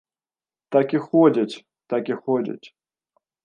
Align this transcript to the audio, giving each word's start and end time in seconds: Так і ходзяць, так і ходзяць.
Так 0.75 0.87
і 0.97 1.03
ходзяць, 1.11 1.59
так 1.95 2.03
і 2.15 2.21
ходзяць. 2.25 2.67